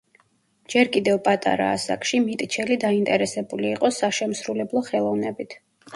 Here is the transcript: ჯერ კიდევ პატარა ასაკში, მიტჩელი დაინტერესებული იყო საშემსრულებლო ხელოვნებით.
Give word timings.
ჯერ 0.73 0.87
კიდევ 0.95 1.19
პატარა 1.27 1.67
ასაკში, 1.73 2.21
მიტჩელი 2.29 2.77
დაინტერესებული 2.85 3.71
იყო 3.75 3.95
საშემსრულებლო 3.99 4.85
ხელოვნებით. 4.89 5.59